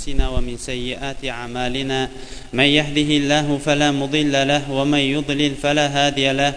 أنفسنا 0.00 0.28
ومن 0.28 0.56
سيئات 0.56 1.24
أعمالنا 1.24 2.08
من 2.52 2.64
يهده 2.64 3.10
الله 3.20 3.58
فلا 3.58 3.92
مضل 3.92 4.32
له 4.32 4.70
ومن 4.70 4.98
يضلل 4.98 5.54
فلا 5.60 5.86
هادي 5.92 6.32
له 6.32 6.54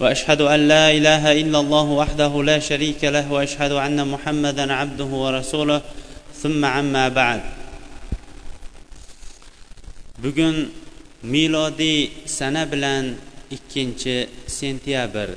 وأشهد 0.00 0.40
أن 0.40 0.68
لا 0.68 0.94
إله 0.94 1.32
إلا 1.42 1.58
الله 1.60 1.82
وحده 1.82 2.42
لا 2.42 2.58
شريك 2.58 3.04
له 3.04 3.32
وأشهد 3.32 3.72
أن 3.72 3.98
محمدا 3.98 4.72
عبده 4.72 5.04
ورسوله. 5.04 5.80
ثم 6.42 6.64
عما 6.64 7.08
بعد. 7.08 7.40
bugun 10.22 10.70
milodiy 11.22 12.10
sana 12.26 12.72
bilan 12.72 13.18
ikkinchi 13.50 14.28
sentyabr 14.46 15.34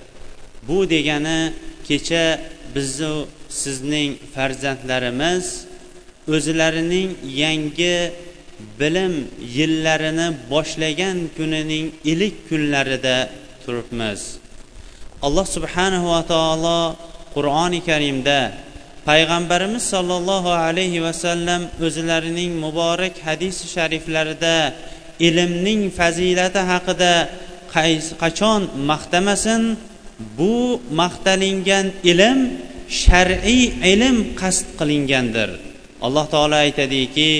bu 0.68 0.86
degani 0.89 1.54
kecha 1.88 2.39
bizni 2.76 3.26
sizning 3.50 4.16
farzandlarimiz 4.36 5.66
o'zlarining 6.36 7.09
yangi 7.41 7.98
bilim 8.80 9.14
yillarini 9.58 10.27
boshlagan 10.52 11.17
kunining 11.38 11.86
ilk 12.12 12.36
kunlarida 12.50 13.17
turibmiz. 13.63 14.22
Alloh 15.26 15.48
subhanahu 15.55 16.08
va 16.13 16.22
taolo 16.34 16.80
qur'oni 17.36 17.80
karimda 17.90 18.40
payg'ambarimiz 19.09 19.84
sollallohu 19.94 20.52
alayhi 20.67 21.03
vasallam 21.08 21.62
o'zlarining 21.86 22.52
muborak 22.64 23.16
hadisi 23.28 23.66
shariflarida 23.75 24.58
ilmning 25.28 25.81
fazilati 26.00 26.62
haqida 26.72 27.14
qachon 28.22 28.62
maqtamasin? 28.91 29.62
Bu 30.38 30.58
maqtalingan 31.02 31.86
ilm 32.12 32.39
shar'iy 33.03 33.64
ilm 33.94 34.17
qasd 34.41 34.66
qilingandir. 34.80 35.50
Alloh 36.06 36.26
taolo 36.34 36.56
aytadiki 36.66 37.32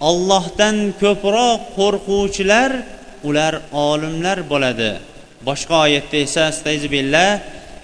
ollohdan 0.00 0.76
ko'proq 1.02 1.60
qo'rquvchilar 1.78 2.70
ular 3.28 3.54
olimlar 3.72 4.38
bo'ladi. 4.50 4.90
Boshqa 5.48 5.76
oyatda 5.86 6.16
esa 6.26 6.42
astayzibillah 6.50 7.28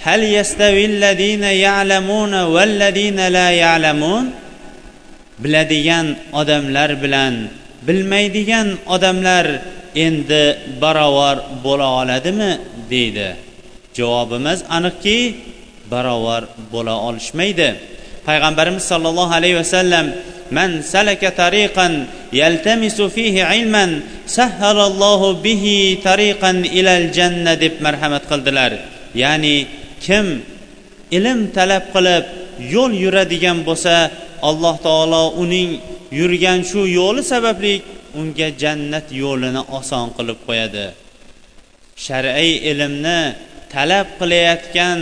hal 0.06 0.22
yastavillazina 0.38 1.50
ya'lamuna 1.66 2.40
vallazina 2.54 3.32
la 3.36 3.48
ya'lamun? 3.64 4.24
Biladigan 5.42 6.06
odamlar 6.40 6.90
bilan 7.02 7.34
bilmaydigan 7.86 8.68
odamlar 8.94 9.46
endi 10.06 10.44
barobar 10.82 11.36
bo'la 11.64 11.86
oladimi? 12.00 12.52
deydi. 12.90 13.28
Javobimiz 13.98 14.58
aniqki 14.76 15.18
barobar 15.92 16.42
bo'la 16.72 16.94
olishmaydi. 17.08 17.68
Payg'ambarimiz 18.26 18.84
sollallohu 18.92 19.32
alayhi 19.38 19.56
vasallam 19.62 20.06
man 20.56 20.70
salaka 20.92 21.28
tariqan 21.42 21.92
yaltamisu 22.40 23.04
fihi 23.16 23.42
ilman 23.56 23.90
sahhalallohu 24.36 25.28
bihi 25.46 25.76
tariqan 26.06 26.56
ilal 26.78 27.06
janna 27.16 27.52
deb 27.64 27.74
marhamat 27.84 28.24
qildilar. 28.30 28.72
Ya'ni 29.22 29.56
kim 30.04 30.26
ilm 31.16 31.38
talab 31.56 31.84
qilib 31.94 32.24
yo'l 32.74 32.92
yuradigan 33.04 33.58
bo'lsa 33.68 33.96
alloh 34.48 34.76
taolo 34.86 35.22
uning 35.42 35.70
yurgan 36.20 36.60
shu 36.70 36.80
yo'li 36.98 37.22
sababli 37.32 37.74
unga 38.20 38.48
jannat 38.62 39.06
yo'lini 39.22 39.62
oson 39.78 40.06
qilib 40.16 40.38
qo'yadi. 40.48 40.86
Shar'iy 42.06 42.52
ilmni 42.70 43.18
talab 43.74 44.06
qilayotgan 44.20 44.98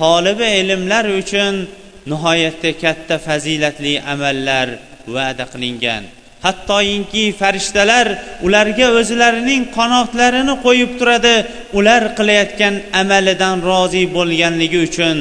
tolibi 0.00 0.48
ilmlar 0.60 1.06
uchun 1.20 1.54
nihoyatda 2.10 2.70
katta 2.82 3.16
fazilatli 3.26 3.94
amallar 4.12 4.68
va'da 5.14 5.44
qilingan. 5.52 6.04
Hattoyinki 6.46 7.24
farishtalar 7.40 8.06
ularga 8.46 8.88
o'zlarining 9.00 9.62
qanotlarini 9.76 10.54
qo'yib 10.66 10.90
turadi 11.00 11.36
ular 11.78 12.02
qilayotgan 12.18 12.74
amalidan 13.00 13.56
rozi 13.68 14.04
bo'lganligi 14.16 14.78
uchun. 14.88 15.18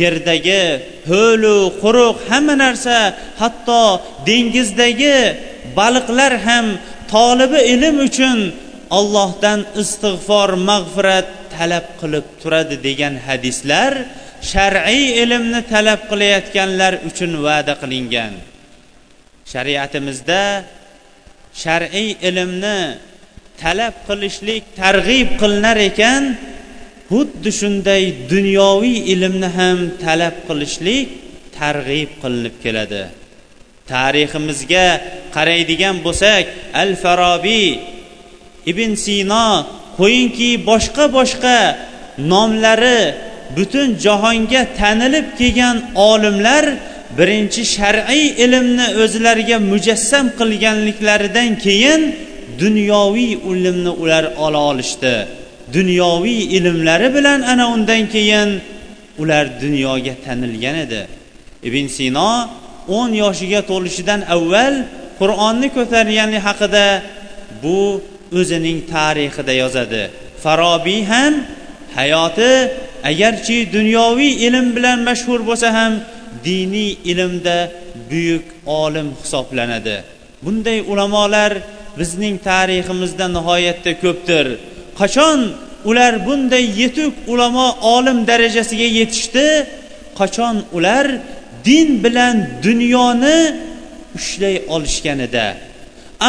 Yerdagi 0.00 0.64
ho'lu 1.10 1.56
quruq 1.82 2.16
hamma 2.30 2.54
narsa 2.64 2.98
hatto 3.40 3.82
dengizdagi 4.28 5.18
baliqlar 5.78 6.32
ham 6.46 6.66
tolibi 7.12 7.60
ilm 7.74 7.96
uchun 8.08 8.38
ollohdan 8.98 9.60
istig'for 9.82 10.50
mag'firat 10.70 11.26
talab 11.56 11.86
qilib 12.00 12.26
turadi 12.42 12.76
degan 12.86 13.14
hadislar 13.26 13.92
shar'iy 14.52 15.04
ilmni 15.22 15.60
talab 15.72 16.00
qilayotganlar 16.10 16.92
uchun 17.08 17.32
va'da 17.46 17.74
qilingan. 17.82 18.34
Shariatimizda 19.52 20.42
shar'iy 21.62 22.10
ilmni 22.28 22.78
talab 23.62 23.94
qilishlik 24.08 24.62
targ'ib 24.82 25.28
qilinar 25.40 25.78
ekan 25.90 26.22
xuddi 27.10 27.50
shunday 27.60 28.02
dunyoviy 28.32 28.98
ilmni 29.14 29.48
ham 29.58 29.78
talab 30.04 30.36
qilishlik 30.48 31.06
targ'ib 31.58 32.10
qilinib 32.22 32.56
keladi. 32.64 33.04
Tariximizga 33.92 34.86
qaraydigan 35.36 35.96
bo'lsak 36.06 36.44
al 36.82 36.90
farobiy 37.02 37.68
ibn 38.70 38.90
sino 39.04 39.46
qo'yingki 39.98 40.50
boshqa 40.70 41.04
boshqa 41.16 41.56
nomlari 42.32 43.00
butun 43.56 43.88
jahonga 44.04 44.62
tanilib 44.78 45.26
kelgan 45.38 45.76
olimlar 46.10 46.64
birinchi 47.18 47.62
shar'iy 47.76 48.24
ilmni 48.44 48.86
o'zlariga 49.02 49.56
mujassam 49.72 50.26
qilganliklaridan 50.38 51.50
keyin 51.64 52.00
dunyoviy 52.62 53.32
ilmni 53.52 53.92
ular 54.02 54.24
ola 54.44 54.60
olishdi. 54.70 55.14
Dunyoviy 55.76 56.40
ilmlari 56.56 57.08
bilan 57.16 57.40
ana 57.52 57.64
undan 57.74 58.02
keyin 58.14 58.50
ular 59.22 59.44
dunyoga 59.62 60.14
tanilgan 60.24 60.76
edi. 60.84 61.02
Ibn 61.68 61.84
sino 61.98 62.30
o'n 62.98 63.10
yoshiga 63.22 63.60
to'lishidan 63.70 64.20
avval 64.34 64.74
qur'onni 65.20 65.68
ko'targani 65.76 66.38
haqida 66.46 66.86
bu 67.62 67.78
o'zining 68.38 68.78
tarixida 68.94 69.54
yozadi. 69.62 70.02
Farobiy 70.42 71.02
ham 71.12 71.34
hayoti 71.98 72.52
agarchi 73.10 73.58
dunyoviy 73.76 74.32
ilm 74.46 74.66
bilan 74.76 74.98
mashhur 75.08 75.40
bo'lsa 75.48 75.68
ham 75.78 75.92
diniy 76.44 76.90
ilmda 77.12 77.58
buyuk 78.10 78.44
olim 78.66 79.08
hisoblanadi. 79.22 79.96
Bunday 80.44 80.78
ulamolar 80.92 81.52
bizning 81.98 82.36
tariximizda 82.48 83.26
nihoyatda 83.36 83.92
ko'pdir. 84.02 84.46
Qachon 85.00 85.38
ular 85.88 86.12
bunday 86.26 86.64
yetuk 86.80 87.14
ulamo 87.32 87.68
olim 87.94 88.18
darajasiga 88.30 88.88
yetishdi? 88.98 89.46
Qachon 90.20 90.56
ular 90.76 91.06
din 91.64 91.88
bilan 92.04 92.36
dunyoni 92.66 93.38
ushlay 94.18 94.56
olishganida? 94.74 95.46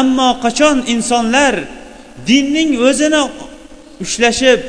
Ammo 0.00 0.30
qachon 0.44 0.76
insonlar 0.94 1.54
dinning 2.26 2.70
o'zini 2.88 3.22
ushlashib 4.04 4.60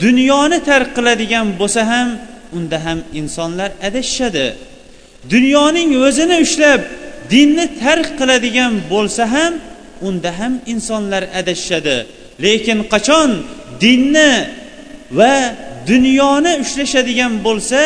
dunyoni 0.00 0.58
tark 0.68 0.88
qiladigan 0.96 1.46
bo'lsa 1.60 1.82
ham 1.92 2.08
unda 2.56 2.78
ham 2.84 2.98
insonlar 3.20 3.70
adashishadi. 3.88 4.46
Dunyoning 5.34 5.90
o'zini 6.06 6.36
ushlab 6.46 6.80
dinni 7.32 7.66
tark 7.82 8.08
qiladigan 8.20 8.72
bo'lsa 8.92 9.24
ham 9.34 9.52
unda 10.08 10.30
ham 10.38 10.52
insonlar 10.72 11.22
adashishadi. 11.40 11.96
Lekin 12.44 12.78
qachon 12.92 13.30
dinni 13.84 14.32
va 15.18 15.34
dunyoni 15.90 16.52
ushlashadigan 16.64 17.32
bo'lsa 17.46 17.80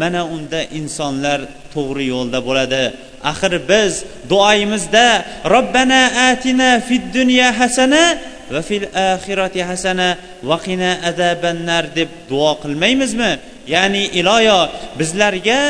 mana 0.00 0.22
unda 0.34 0.60
insonlar 0.80 1.40
to'g'ri 1.74 2.04
yo'lda 2.14 2.38
bo'ladi. 2.48 2.84
Axir 3.30 3.52
biz 3.70 3.92
duoyimizda 4.30 5.06
robbana 5.54 6.02
atina 6.30 6.70
fid 6.88 7.04
dunya 7.18 7.48
hasana 7.60 8.04
va 8.52 8.60
fil 8.68 8.84
axirati 9.12 9.60
hasana 9.70 10.08
va 10.48 10.56
qina 10.66 10.90
azabannar 11.10 11.84
deb 11.98 12.08
duo 12.30 12.52
qilmaymizmi? 12.62 13.32
Ya'ni 13.74 14.04
iloyo 14.20 14.60
bizlarga 14.98 15.60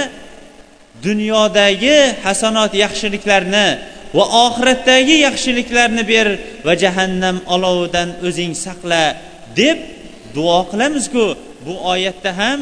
dunyodagi 1.06 1.99
hasanot 2.25 2.73
yaxshiliklarni 2.85 3.69
va 4.17 4.25
oxiratdagi 4.47 5.17
yaxshiliklarni 5.27 6.03
ber 6.12 6.29
va 6.67 6.73
jahannam 6.82 7.37
olovidan 7.55 8.09
o'zing 8.27 8.53
saqla 8.67 9.05
deb 9.61 9.79
duo 10.37 10.59
qilamizku. 10.71 11.27
Bu 11.67 11.75
oyatda 11.93 12.31
ham 12.41 12.59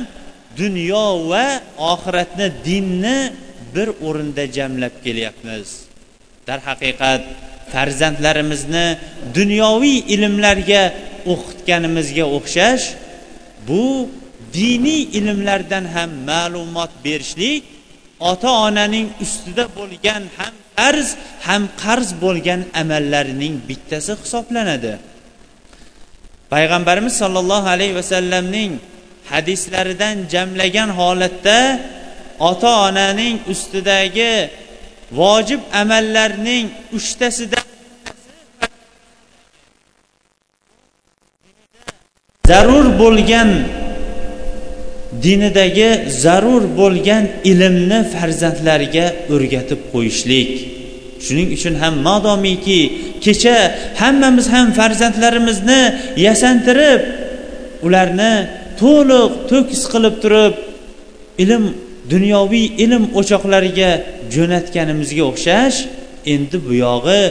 dunyo 0.62 1.06
va 1.30 1.46
oxiratni 1.92 2.46
dinni 2.68 3.18
bir 3.74 3.88
o'rinda 4.06 4.44
jamlab 4.56 4.94
kelyapmiz. 5.04 5.68
Darhaqiqat 6.48 7.22
farzandlarimizni 7.72 8.86
dunyoviy 9.38 9.98
ilmlarga 10.14 10.82
o'qitganimizga 11.32 12.24
o'xshash 12.36 12.84
bu 13.68 13.84
diniy 14.58 15.02
ilmlardan 15.18 15.84
ham 15.94 16.10
ma'lumot 16.30 16.92
berishlik 17.04 17.62
ota 18.30 18.50
onaning 18.66 19.08
ustida 19.24 19.64
bo'lgan 19.78 20.22
ham 20.38 20.54
farz 20.76 21.08
ham 21.46 21.62
qarz 21.82 22.08
bo'lgan 22.24 22.60
amallarining 22.82 23.54
bittasi 23.68 24.12
hisoblanadi. 24.22 24.92
Payg'ambarimiz 26.52 27.14
sollallohu 27.22 27.68
alayhi 27.74 27.94
vasallamning 28.00 28.72
hadislaridan 29.32 30.16
jamlagan 30.32 30.90
holatda 31.00 31.58
ota 32.50 32.70
onaning 32.86 33.36
ustidagi 33.52 34.34
vojib 35.20 35.60
amallarning 35.82 36.66
uchtasida 36.98 37.57
zarur 42.48 42.86
bo'lgan 43.02 43.50
dinidagi 45.24 45.90
zarur 46.24 46.62
bo'lgan 46.80 47.24
ilmni 47.50 48.00
farzandlariga 48.14 49.06
o'rgatib 49.34 49.80
qo'yishlik. 49.92 50.50
Shuning 51.24 51.48
uchun 51.56 51.74
ham 51.82 51.94
modomiki 52.08 52.80
kecha 53.24 53.56
hammamiz 54.00 54.46
ham 54.54 54.66
farzandlarimizni 54.78 55.82
yasantirib 56.26 57.00
ularni 57.86 58.32
to'liq 58.80 59.32
to'kis 59.50 59.82
qilib 59.92 60.14
turib 60.22 60.54
ilm 61.42 61.64
dunyoviy 62.12 62.66
ilm 62.84 63.04
o'choqlariga 63.20 63.90
jo'natganimizga 64.34 65.24
o'xshash 65.30 65.78
endi 66.34 66.56
buyog'i 66.68 67.22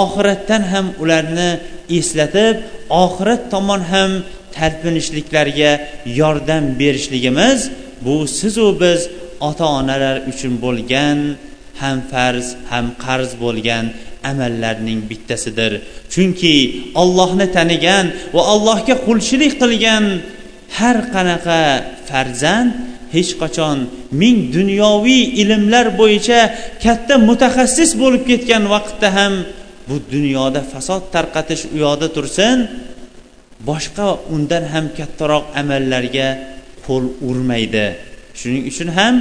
oxiratdan 0.00 0.62
ham 0.72 0.86
ularni 1.02 1.50
eslatib 1.98 2.56
oxirat 3.04 3.42
tomon 3.52 3.82
ham 3.92 4.10
talpinishliklarga 4.58 5.72
yordam 6.20 6.64
berishligimiz 6.80 7.60
bu 8.04 8.14
sizu 8.38 8.66
biz 8.80 9.00
ota 9.48 9.66
onalar 9.78 10.16
uchun 10.30 10.52
bo'lgan 10.64 11.18
ham 11.80 11.98
farz 12.12 12.46
ham 12.70 12.86
qarz 13.04 13.30
bo'lgan 13.42 13.84
amallarning 14.30 15.00
bittasidir. 15.10 15.72
Chunki 16.12 16.54
ollohni 17.02 17.46
tanigan 17.56 18.06
va 18.34 18.42
allohga 18.52 18.96
qulchilik 19.06 19.54
qilgan 19.62 20.04
har 20.78 20.96
qanaqa 21.14 21.62
farzand 22.08 22.70
hech 23.14 23.32
qachon 23.42 23.78
ming 24.20 24.38
dunyoviy 24.56 25.22
ilmlar 25.42 25.86
bo'yicha 26.00 26.40
katta 26.84 27.14
mutaxassis 27.28 27.90
bo'lib 28.02 28.22
ketgan 28.30 28.64
vaqtda 28.74 29.08
ham 29.18 29.34
bu 29.88 29.96
dunyoda 30.14 30.60
fasod 30.72 31.02
tarqatish 31.14 31.62
u 31.74 31.76
yoqda 31.84 32.08
tursin 32.16 32.56
boshqa 33.66 34.08
undan 34.34 34.64
ham 34.72 34.86
kattaroq 34.98 35.44
amallarga 35.60 36.28
qo'l 36.86 37.04
urmaydi. 37.28 37.86
Shuning 38.38 38.64
uchun 38.70 38.88
ham 38.98 39.14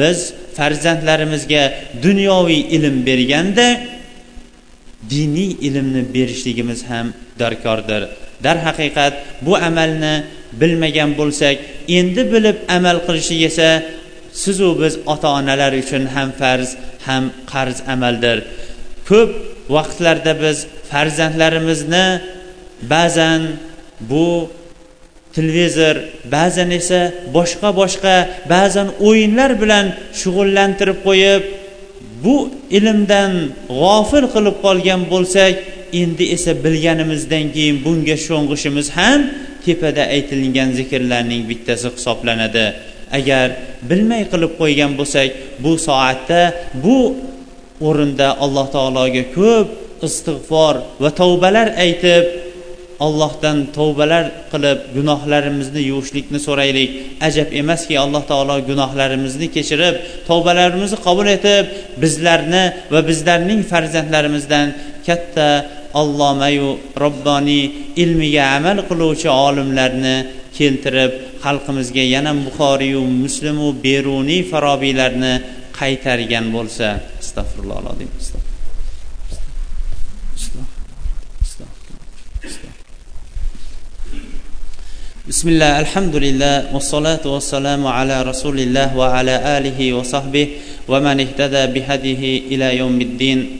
biz 0.00 0.18
farzandlarimizga 0.56 1.62
dunyoviy 2.06 2.62
ilm 2.76 2.96
berganda 3.08 3.68
diniy 5.10 5.50
ilmni 5.68 6.02
berishligimiz 6.14 6.80
ham 6.90 7.06
darkordir. 7.40 8.02
Darhaqiqat 8.44 9.14
bu 9.46 9.52
amalni 9.68 10.14
bilmagan 10.60 11.10
bo'lsak 11.20 11.56
endi 11.98 12.22
bilib 12.32 12.56
amal 12.76 12.98
qilishlik 13.06 13.42
esa 13.50 13.68
sizu 14.42 14.68
biz 14.82 14.94
ota 15.12 15.28
onalar 15.38 15.72
uchun 15.82 16.02
ham 16.14 16.28
farz 16.40 16.70
ham 17.06 17.24
qarz 17.52 17.78
amaldir. 17.94 18.38
Ko'p 19.08 19.30
vaqtlarda 19.76 20.32
biz 20.44 20.58
farzandlarimizni 20.90 22.06
ba'zan 22.92 23.42
bu 24.00 24.48
televizor 25.34 25.96
ba'zan 26.34 26.70
esa 26.70 27.00
boshqa 27.36 27.68
boshqa 27.80 28.16
ba'zan 28.54 28.88
o'yinlar 29.08 29.50
bilan 29.62 29.86
shug'ullantirib 30.20 30.98
qo'yib 31.06 31.42
bu 32.24 32.36
ilmdan 32.78 33.32
g'ofil 33.80 34.24
qilib 34.34 34.56
qolgan 34.64 35.00
bo'lsak 35.12 35.54
endi 36.02 36.24
esa 36.36 36.52
bilganimizdan 36.64 37.44
keyin 37.54 37.76
bunga 37.84 38.16
sho'ng'ishimiz 38.26 38.86
ham 38.98 39.20
tepada 39.64 40.02
aytilgan 40.16 40.70
zikrlarning 40.78 41.42
bittasi 41.50 41.88
hisoblanadi. 41.96 42.66
Agar 43.18 43.46
bilmay 43.90 44.22
qilib 44.32 44.52
qo'ygan 44.60 44.92
bo'lsak 44.98 45.28
bu 45.64 45.72
soatda 45.86 46.40
bu 46.84 46.98
o'rinda 47.88 48.28
alloh 48.44 48.66
taologa 48.76 49.24
ko'p 49.38 49.68
istig'for 50.06 50.74
va 51.02 51.10
tavbalar 51.20 51.68
aytib 51.84 52.24
allohdan 53.04 53.58
tavbalar 53.78 54.24
qilib 54.52 54.78
gunohlarimizni 54.96 55.82
yuvishlikni 55.90 56.38
so'raylik. 56.46 56.90
Ajab 57.28 57.48
emaski 57.60 57.94
alloh 58.04 58.22
taolo 58.30 58.56
gunohlarimizni 58.70 59.46
kechirib 59.56 59.94
tavbalarimizni 60.28 60.98
qabul 61.06 61.26
etib 61.36 61.64
bizlarni 62.02 62.64
va 62.94 63.00
bizlarning 63.10 63.60
farzandlarimizdan 63.72 64.66
katta 65.06 65.48
allomayu 66.00 66.70
robboniy 67.04 67.64
ilmiga 68.02 68.44
amal 68.58 68.78
qiluvchi 68.88 69.28
olimlarni 69.46 70.16
keltirib 70.58 71.12
xalqimizga 71.44 72.04
yana 72.14 72.32
buxoriyu 72.46 73.02
muslimu 73.22 73.68
beruniy 73.86 74.42
farobiylarni 74.52 75.34
qaytargan 75.80 76.46
bo'lsa. 76.56 76.86
Astag'firulloh 77.22 77.78
bismillah 85.24 85.80
alhamdulillah 85.80 86.68
vassalatu 86.68 87.32
vassalamu 87.32 87.88
ala 87.88 88.20
rasulilloh 88.28 88.92
va 88.92 89.16
ala 89.16 89.56
alihi 89.56 89.96
va 89.96 90.04
sahbihi 90.04 90.84
va 90.84 91.00
man 91.00 91.16
ihtada 91.16 91.64
bihadihi 91.72 92.52
ila 92.52 92.68
yawmiddin. 92.68 93.56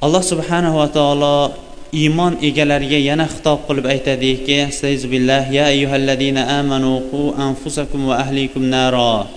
Alloh 0.00 0.24
subhanahu 0.24 0.80
va 0.80 0.88
taolo 0.88 1.52
iymon 1.92 2.40
egalariga 2.40 2.96
yana 2.96 3.28
xitob 3.28 3.68
qilib 3.68 3.84
aytadiki 3.84 4.72
billah 5.12 5.52
ya 5.52 5.68
ayyuhallazina 5.68 6.64
amanu 6.64 7.04
qu 7.12 7.36
anfusakum 7.36 8.08
va 8.08 8.24
ahlikum 8.24 8.64
naro. 8.64 9.28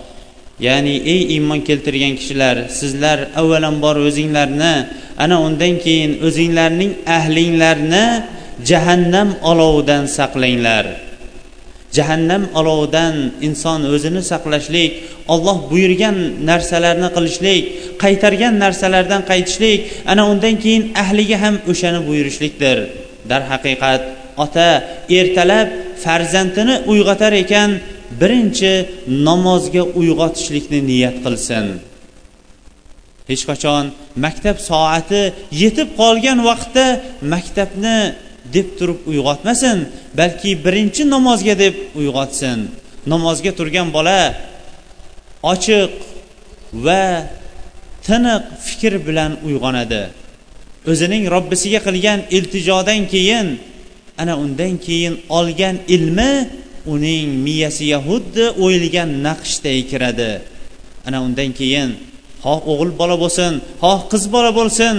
Ya'ni 0.63 1.03
ey 1.03 1.35
iymon 1.35 1.59
keltirgan 1.59 2.15
kishilar 2.15 2.71
sizlar 2.71 3.35
avvalambor 3.35 3.99
o'zinglarni 3.99 4.87
ana 5.19 5.43
undan 5.43 5.75
keyin 5.75 6.23
o'zinglarning 6.23 7.03
ahlinglarni 7.03 8.34
jahannam 8.69 9.29
olovidan 9.51 10.03
saqlanglar. 10.17 10.85
Jahannam 11.97 12.43
olovidan 12.59 13.15
inson 13.47 13.79
o'zini 13.93 14.21
saqlashlik 14.31 14.91
olloh 15.33 15.57
buyurgan 15.71 16.17
narsalarni 16.49 17.09
qilishlik 17.15 17.63
qaytargan 18.03 18.53
narsalardan 18.63 19.21
qaytishlik 19.31 19.79
ana 20.11 20.23
undan 20.31 20.55
keyin 20.63 20.83
ahliga 21.03 21.37
ham 21.43 21.55
o'shani 21.71 22.01
buyurishlikdir. 22.07 22.77
Darhaqiqat 23.31 24.01
ota 24.43 24.69
ertalab 25.19 25.67
farzandini 26.03 26.75
uyg'otar 26.91 27.33
ekan 27.43 27.69
birinchi 28.21 28.73
namozga 29.27 29.83
uyg'otishlikni 29.99 30.79
niyat 30.89 31.17
qilsin. 31.25 31.65
Hech 33.29 33.43
qachon 33.49 33.83
maktab 34.25 34.57
soati 34.69 35.21
yetib 35.61 35.89
qolgan 36.01 36.39
vaqtda 36.49 36.85
maktabni 37.33 37.97
deb 38.53 38.67
turib 38.77 38.99
uyg'otmasin 39.09 39.77
balki 40.19 40.51
birinchi 40.65 41.03
namozga 41.15 41.55
deb 41.63 41.75
uyg'otsin. 41.99 42.59
Namozga 43.13 43.51
turgan 43.57 43.87
bola 43.95 44.19
ochiq 45.51 45.91
va 46.85 47.03
tiniq 48.07 48.43
fikr 48.67 48.93
bilan 49.07 49.31
uyg'onadi. 49.47 50.03
O'zining 50.91 51.23
robbisiga 51.35 51.79
qilgan 51.87 52.19
iltijodan 52.37 53.01
keyin 53.13 53.47
ana 54.21 54.33
undan 54.43 54.73
keyin 54.85 55.13
olgan 55.37 55.75
ilmi 55.95 56.33
uning 56.93 57.27
miyasiga 57.45 57.99
xuddi 58.07 58.45
o'yilgan 58.63 59.09
naqshday 59.27 59.79
kiradi. 59.89 60.31
Ana 61.07 61.17
undan 61.25 61.49
keyin 61.59 61.89
xoh 62.43 62.59
o'g'il 62.71 62.91
bola 63.01 63.15
bo'lsin 63.23 63.51
xoh 63.83 63.99
qiz 64.11 64.23
bola 64.35 64.51
bo'lsin. 64.59 64.95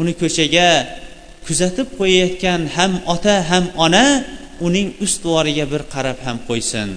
Uni 0.00 0.12
ko'chaga 0.22 0.70
kuzatib 1.46 1.88
qo'yayotgan 1.98 2.60
ham 2.76 2.92
ota 3.14 3.36
ham 3.50 3.64
ona 3.84 4.06
uning 4.66 4.88
ustvoriga 5.04 5.64
bir 5.72 5.82
qarab 5.94 6.18
ham 6.26 6.38
qo'ysin. 6.48 6.88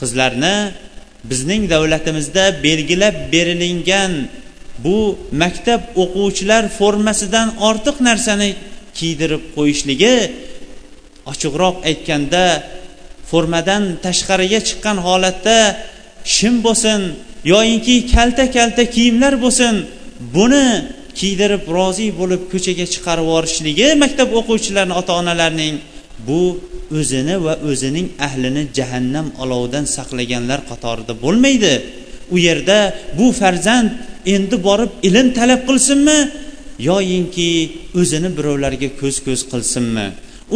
Qizlarni 0.00 0.56
bizning 1.30 1.62
davlatimizda 1.74 2.44
belgilab 2.66 3.16
berilingan 3.32 4.12
bu 4.84 4.98
maktab 5.42 5.80
o'quvchilar 6.02 6.62
formasidan 6.78 7.48
ortiq 7.68 7.96
narsani 8.08 8.50
kiydirib 8.98 9.42
qo'yishligi 9.56 10.16
ochiqroq 11.32 11.76
aytganda 11.90 12.44
formadan 13.30 13.82
tashqariga 14.04 14.60
chiqqan 14.68 14.96
holatda 15.06 15.58
shim 16.34 16.54
bo'lsin 16.66 17.00
yoyinki 17.52 17.96
kalta 18.14 18.44
kalta 18.56 18.84
kiyimlar 18.94 19.34
bo'lsin 19.44 19.74
buni 20.34 20.66
kiydirib 21.20 21.64
rozi 21.76 22.06
bo'lib 22.20 22.42
ko'chaga 22.52 22.86
chiqarib 22.94 23.26
yuborishligi 23.28 23.88
maktab 24.02 24.28
o'quvchilarini 24.38 24.94
ota 25.00 25.12
onalarning 25.20 25.74
bu 26.28 26.42
o'zini 26.98 27.36
va 27.44 27.54
o'zining 27.70 28.06
ahlini 28.26 28.62
jahannam 28.78 29.26
olovidan 29.42 29.84
saqlaganlar 29.96 30.60
qatorida 30.70 31.12
bo'lmaydi. 31.24 31.74
U 32.34 32.36
yerda 32.46 32.78
bu 33.18 33.26
farzand 33.40 33.90
endi 34.34 34.56
borib 34.68 34.92
ilm 35.08 35.26
talab 35.38 35.60
qilsinmi 35.68 36.18
yoyinki 36.90 37.50
o'zini 38.00 38.30
birovlarga 38.38 38.88
ko'z 39.00 39.16
ko'z 39.26 39.40
qilsinmi? 39.52 40.06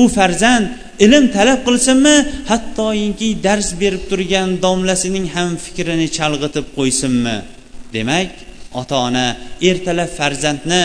U 0.01 0.03
farzand 0.17 0.67
ilm 1.05 1.25
talab 1.37 1.61
qilsinmi 1.67 2.17
hattoyinki 2.51 3.29
dars 3.47 3.69
berib 3.83 4.03
turgan 4.11 4.49
domlasining 4.65 5.27
ham 5.35 5.51
fikrini 5.65 6.07
chalg'itib 6.19 6.67
qo'ysinmi? 6.79 7.37
Demak 7.97 8.31
ota 8.81 8.97
ona 9.09 9.27
ertalab 9.71 10.11
farzandni 10.19 10.85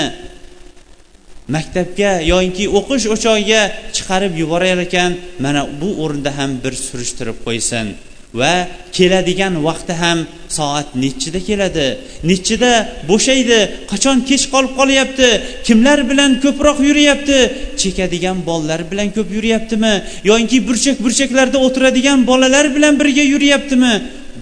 maktabga 1.56 2.12
yoinki 2.32 2.66
o'qish 2.80 3.06
o'chog'iga 3.16 3.62
chiqarib 3.96 4.34
yuborar 4.42 4.80
ekan 4.88 5.12
mana 5.44 5.62
bu 5.82 5.90
o'rinda 6.04 6.32
ham 6.40 6.52
bir 6.64 6.74
surishtirib 6.88 7.38
qo'ysin. 7.48 7.88
Va 8.34 8.68
keladigan 8.98 9.54
vaqti 9.68 9.94
ham 10.02 10.20
soat 10.58 10.90
nechida 11.04 11.40
keladi? 11.50 11.88
Nechida 12.30 12.72
bo'shaydi? 13.10 13.60
Qachon 13.92 14.18
kech 14.30 14.44
qolib 14.54 14.74
qolyapti? 14.80 15.30
Kimlar 15.68 16.00
bilan 16.10 16.32
ko'proq 16.44 16.78
yuryapti? 16.90 17.40
Chekadigan 17.82 18.38
bolalar 18.50 18.82
bilan 18.92 19.10
ko'p 19.18 19.30
yuryaptimi? 19.38 19.94
Yoinki 20.30 20.58
burchak 20.68 20.98
burchaklarda 21.06 21.58
o'tiradigan 21.66 22.20
bolalar 22.30 22.66
bilan 22.76 22.94
birga 23.02 23.26
yuryaptimi? 23.34 23.94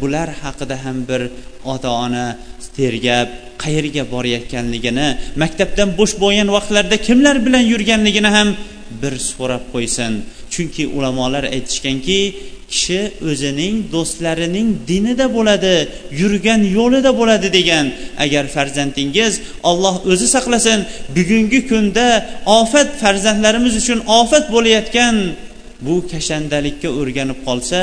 Bular 0.02 0.30
haqida 0.44 0.76
ham 0.84 0.98
bir 1.10 1.22
ota 1.74 1.90
ona 2.06 2.26
tergab 2.78 3.28
qayerga 3.64 4.04
borayotganligini 4.14 5.08
maktabdan 5.44 5.90
bo'sh 6.00 6.14
bo'lgan 6.24 6.48
vaqtlarda 6.56 6.98
kimlar 7.08 7.36
bilan 7.46 7.64
yurganligini 7.74 8.30
ham 8.38 8.50
bir 9.02 9.14
so'rab 9.32 9.64
qo'ysin. 9.74 10.12
Chunki 10.54 10.84
ulamolar 10.98 11.44
aytishganki 11.56 12.20
kishi 12.72 13.02
o'zining 13.30 13.76
do'stlarining 13.94 14.68
dinida 14.90 15.26
bo'ladi 15.38 15.76
yurgan 16.22 16.62
yo'lida 16.78 17.12
bo'ladi 17.20 17.48
degan. 17.58 17.86
Agar 18.26 18.46
farzandingiz 18.56 19.34
olloh 19.70 19.96
o'zi 20.12 20.28
saqlasin 20.36 20.80
bugungi 21.18 21.62
kunda 21.70 22.08
ofat 22.60 22.90
farzandlarimiz 23.02 23.74
uchun 23.82 24.00
ofat 24.20 24.46
bo'layotgan 24.56 25.16
bu 25.86 25.96
kashandalikka 26.12 26.90
o'rganib 27.00 27.40
qolsa 27.48 27.80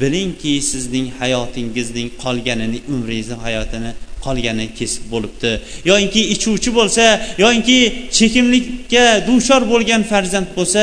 bilingki 0.00 0.54
sizning 0.70 1.06
hayotingizning 1.20 2.08
qolganini 2.22 2.78
umringizni 2.94 3.36
hayotini 3.46 3.90
qolgani 4.26 4.66
kesib 4.78 5.04
bo'libdi. 5.12 5.50
Yoinki 5.90 6.22
ichuvchi 6.34 6.70
bo'lsa 6.78 7.04
yoinki 7.42 7.78
chekimlikka 8.16 9.04
duchor 9.28 9.62
bo'lgan 9.72 10.02
farzand 10.10 10.48
bo'lsa 10.56 10.82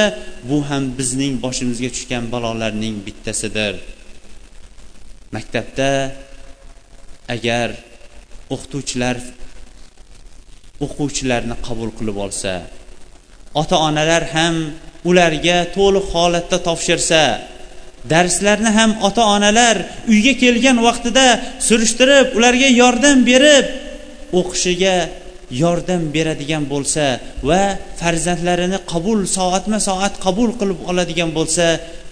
bu 0.50 0.58
ham 0.70 0.84
bizning 1.00 1.34
boshimizga 1.46 1.90
tushgan 1.96 2.24
balolarning 2.34 2.96
bittasidir. 3.06 3.74
Maktabda 5.36 5.90
agar 7.36 7.70
o'qituvchilar 8.54 9.18
o'quvchilarni 10.86 11.56
qabul 11.68 11.90
qilib 11.98 12.18
olsa 12.26 12.54
ota 13.62 13.76
onalar 13.88 14.24
ham 14.36 14.56
ularga 15.10 15.58
to'liq 15.78 16.06
holatda 16.16 16.58
topshirsa 16.68 17.22
darslarni 18.12 18.72
ham 18.78 18.92
ota 19.08 19.24
onalar 19.36 19.76
uyga 20.14 20.34
kelgan 20.44 20.78
vaqtida 20.88 21.26
surishtirib 21.68 22.28
ularga 22.38 22.70
yordam 22.82 23.18
berib 23.30 23.66
o'qishiga 24.40 24.96
yordam 25.64 26.02
beradigan 26.16 26.64
bo'lsa 26.74 27.04
va 27.50 27.62
farzandlarini 28.02 28.80
qabul 28.94 29.20
soatma 29.38 29.80
soat 29.88 30.14
qabul 30.26 30.50
qilib 30.60 30.80
oladigan 30.92 31.30
bo'lsa 31.38 31.66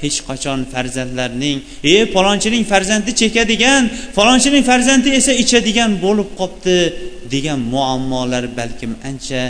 hech 0.03 0.17
qachon 0.29 0.59
farzandlarning 0.73 1.57
e 1.93 1.95
falonchining 2.13 2.63
farzandi 2.71 3.11
chekadigan 3.21 3.83
falonchining 4.17 4.63
farzandi 4.71 5.09
esa 5.19 5.33
ichadigan 5.43 5.91
bo'lib 6.05 6.29
qolibdi 6.39 6.77
degan 7.33 7.59
muammolar 7.73 8.45
balkim 8.59 8.91
ancha 9.09 9.41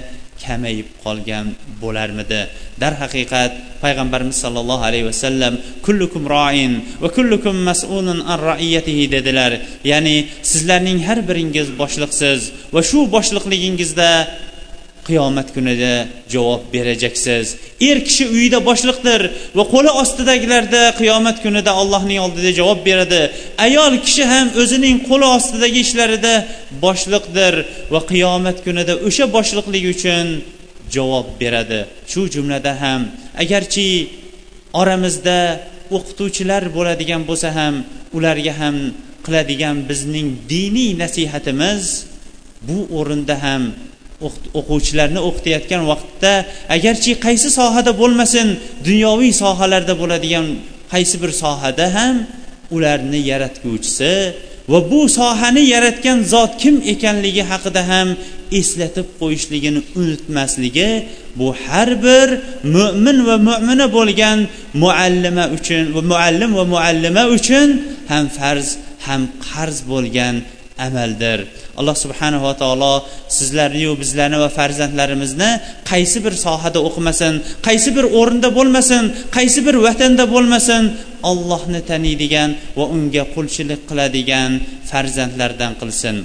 kamayib 0.43 0.87
qolgan 1.03 1.45
bo'larmidi? 1.81 2.41
Darhaqiqat 2.81 3.51
payg'ambarimiz 3.83 4.37
sollallohu 4.43 4.83
alayhi 4.89 5.07
vasallam 5.11 5.53
kullukum 5.85 6.23
roin 6.35 6.73
va 7.03 7.09
kullukum 7.17 7.55
mas'ulun 7.69 8.19
an 8.31 8.37
raiyatihi 8.49 9.05
dedilar. 9.15 9.51
Ya'ni 9.91 10.15
sizlarning 10.51 10.99
har 11.07 11.19
biringiz 11.29 11.67
boshliqsiz 11.81 12.39
va 12.73 12.81
shu 12.89 12.99
boshliqligingizda 13.15 14.11
qiyomat 15.07 15.47
kunida 15.55 15.93
javob 16.33 16.61
berajaksiz. 16.73 17.45
Er 17.89 17.97
kishi 18.07 18.25
uyida 18.35 18.59
boshliqdir 18.69 19.21
va 19.57 19.63
qo'li 19.73 19.91
ostidagilarda 20.01 20.81
qiyomat 20.99 21.37
kunida 21.45 21.71
allohning 21.81 22.19
oldida 22.25 22.51
javob 22.59 22.79
beradi. 22.89 23.21
Ayol 23.65 23.93
kishi 24.05 24.23
ham 24.31 24.47
o'zining 24.61 24.97
qo'li 25.09 25.27
ostidagi 25.37 25.79
ishlarida 25.85 26.33
boshliqdir 26.85 27.53
va 27.93 28.01
qiyomat 28.11 28.57
kunida 28.65 28.93
o'sha 29.07 29.25
boshliqligi 29.35 29.89
uchun 29.95 30.25
javob 30.95 31.27
beradi. 31.41 31.79
Shu 32.11 32.21
jumlada 32.33 32.73
ham 32.83 33.01
agarchi 33.43 33.87
oramizda 34.81 35.39
o'qituvchilar 35.95 36.63
bo'ladigan 36.77 37.21
bo'lsa 37.29 37.49
ham 37.59 37.75
ularga 38.17 38.53
ham 38.61 38.75
qiladigan 39.25 39.77
bizning 39.89 40.27
diniy 40.53 40.91
nasihatimiz 41.03 41.83
bu 42.67 42.77
o'rinda 42.97 43.35
ham 43.45 43.63
o'quvchilarni 44.59 45.19
o'qitayotgan 45.27 45.81
vaqtda 45.91 46.33
agarchi 46.75 47.11
qaysi 47.25 47.49
sohada 47.59 47.91
bo'lmasin 48.01 48.47
dunyoviy 48.87 49.33
sohalarda 49.43 49.93
bo'ladigan 50.01 50.45
qaysi 50.93 51.15
bir 51.23 51.31
sohada 51.43 51.85
ham 51.97 52.15
ularni 52.75 53.19
yaratguvchisi 53.31 54.13
va 54.71 54.79
bu 54.91 55.01
sohani 55.19 55.63
yaratgan 55.73 56.17
zot 56.33 56.51
kim 56.61 56.75
ekanligi 56.93 57.43
haqida 57.51 57.81
ham 57.91 58.07
eslatib 58.59 59.07
qo'yishligini 59.19 59.81
unutmasligi 59.99 60.89
bu 61.39 61.47
har 61.63 61.89
bir 62.05 62.27
mo'min 62.75 63.17
va 63.27 63.35
mo'mina 63.49 63.87
bo'lgan 63.97 64.39
muallima 64.83 65.45
uchun 65.57 65.83
va 65.95 66.01
muallim 66.11 66.51
va 66.59 66.65
muallima 66.73 67.23
uchun 67.37 67.67
ham 68.11 68.25
farz 68.37 68.67
ham 69.07 69.21
qarz 69.47 69.77
bo'lgan 69.91 70.35
amaldir 70.86 71.38
alloh 71.80 71.96
subhanava 72.04 72.52
taolo 72.62 72.94
sizlarniyu 73.38 73.92
bizlarni 74.02 74.38
va 74.44 74.48
farzandlarimizni 74.58 75.50
qaysi 75.90 76.18
bir 76.24 76.34
sohada 76.46 76.78
o'qimasin 76.88 77.34
qaysi 77.66 77.90
bir 77.96 78.04
o'rinda 78.18 78.48
bo'lmasin 78.58 79.04
qaysi 79.36 79.60
bir 79.66 79.76
vatanda 79.86 80.24
bo'lmasin 80.34 80.82
ollohni 81.30 81.80
taniydigan 81.90 82.50
va 82.78 82.84
unga 82.94 83.24
qulchilik 83.34 83.80
qiladigan 83.90 84.50
farzandlardan 84.90 85.72
qilsin 85.80 86.16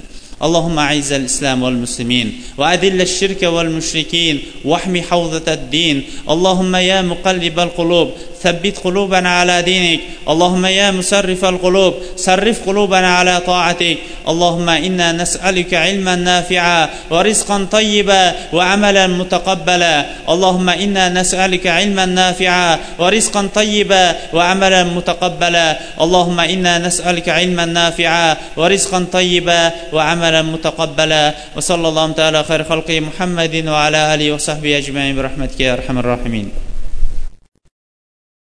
اللهم 0.46 0.78
اعز 0.78 1.12
الاسلام 1.20 1.62
والمسلمين 1.62 2.28
واذل 2.58 3.00
الشرك 3.08 3.42
والمشركين 3.54 4.36
واحمي 4.70 5.02
حوزه 5.02 5.46
الدين 5.58 5.96
اللهم 6.34 6.74
يا 6.90 6.98
مقلب 7.12 7.56
القلوب 7.66 8.08
ثبت 8.43 8.77
قلوبنا 8.83 9.29
على 9.39 9.61
دينك. 9.61 9.99
اللهم 10.29 10.65
يا 10.65 10.91
مسرف 10.91 11.45
القلوب 11.45 11.93
صرف 12.15 12.69
قلوبنا 12.69 13.17
على 13.17 13.41
طاعتك. 13.47 13.97
اللهم 14.27 14.69
إنا 14.69 15.11
نسألك 15.11 15.73
علما 15.73 16.15
نافعا 16.15 16.89
ورزقا 17.09 17.67
طيبا 17.71 18.33
وعملا 18.53 19.07
متقبلا. 19.07 20.05
اللهم 20.29 20.69
إنا 20.69 21.09
نسألك 21.09 21.67
علما 21.67 22.05
نافعا 22.05 22.79
ورزقا 22.99 23.49
طيبا 23.55 24.15
وعملا 24.33 24.83
متقبلا. 24.83 25.77
اللهم 26.01 26.39
إنا 26.39 26.77
نسألك 26.77 27.29
علما 27.29 27.65
نافعا 27.65 28.37
ورزقا 28.57 29.05
طيبا 29.13 29.71
وعملا 29.93 30.41
متقبلا. 30.41 31.33
وصلى 31.55 31.87
الله 31.87 32.11
تعالى 32.11 32.43
خير 32.43 32.63
خلقه 32.63 32.99
محمد 32.99 33.67
وعلى 33.67 34.13
آله 34.13 34.31
وصحبه 34.31 34.77
أجمعين 34.77 35.15
برحمتك 35.15 35.59
يا 35.59 35.73
أرحم 35.73 35.97
الراحمين. 35.97 36.66